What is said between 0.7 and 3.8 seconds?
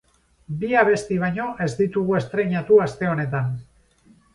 abesti baino ez ditugu estreinatu aste honetan.